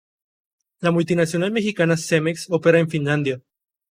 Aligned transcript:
La 0.79 0.89
multinacional 0.95 1.51
mexicana 1.51 1.95
Cemex 1.95 2.47
opera 2.49 2.79
en 2.79 2.89
Finlandia. 2.89 3.39